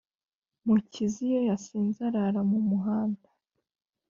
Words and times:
mukiza 0.65 1.17
iyo 1.27 1.39
yasinze 1.49 1.99
arara 2.07 2.41
mu 2.49 2.59
muhanda 2.69 3.29